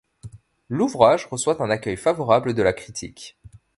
[0.67, 3.37] L'ouvrage reçoit un accueil favorable de la critique.